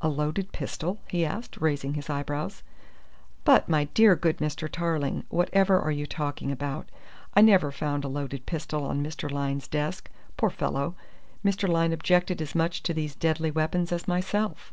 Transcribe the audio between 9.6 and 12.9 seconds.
desk poor fellow! Mr. Lyne objected as much